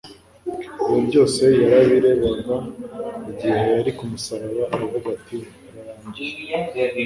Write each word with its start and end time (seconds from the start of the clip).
Ibyo 0.85 1.01
byose 1.07 1.43
yarabirebaga 1.61 2.55
igihe 3.31 3.59
yari 3.75 3.91
ku 3.97 4.03
musaraba 4.11 4.63
aravuga 4.73 5.07
ati: 5.15 5.37
«Birarangiye!» 5.73 6.99